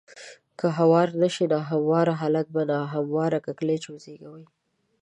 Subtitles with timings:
[0.59, 4.45] که هوار نه شي نا همواره حالات به نا همواره کړکېچ وزېږوي.